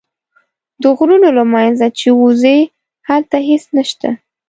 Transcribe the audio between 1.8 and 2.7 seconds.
چې ووځې